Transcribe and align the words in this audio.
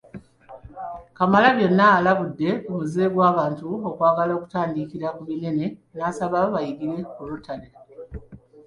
Kamalabyonna 1.17 1.85
alabudde 1.97 2.49
ku 2.63 2.69
muze 2.77 3.03
gw’abantu 3.13 3.67
okwagala 3.89 4.31
okutandikira 4.35 5.07
ku 5.15 5.21
binene 5.27 5.65
n’asaba 5.97 6.37
bayigire 6.53 6.95
ku 7.13 7.21
Rotary 7.29 7.67